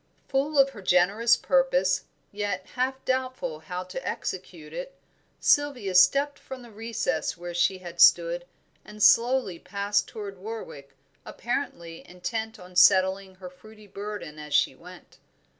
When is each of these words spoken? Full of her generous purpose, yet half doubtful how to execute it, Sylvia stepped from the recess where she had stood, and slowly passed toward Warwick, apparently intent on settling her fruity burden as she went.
Full 0.29 0.57
of 0.57 0.71
her 0.71 0.81
generous 0.81 1.37
purpose, 1.37 2.05
yet 2.31 2.65
half 2.73 3.05
doubtful 3.05 3.59
how 3.59 3.83
to 3.83 4.03
execute 4.03 4.73
it, 4.73 4.95
Sylvia 5.39 5.93
stepped 5.93 6.39
from 6.39 6.63
the 6.63 6.71
recess 6.71 7.37
where 7.37 7.53
she 7.53 7.77
had 7.77 8.01
stood, 8.01 8.45
and 8.83 9.03
slowly 9.03 9.59
passed 9.59 10.07
toward 10.07 10.39
Warwick, 10.39 10.95
apparently 11.23 12.03
intent 12.09 12.57
on 12.57 12.75
settling 12.75 13.35
her 13.35 13.49
fruity 13.51 13.85
burden 13.85 14.39
as 14.39 14.55
she 14.55 14.73
went. 14.73 15.19